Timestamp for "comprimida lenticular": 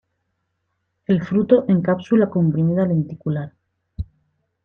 2.31-3.53